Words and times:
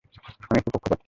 আমি 0.41 0.57
একটু 0.57 0.69
পক্ষপাতী। 0.73 0.99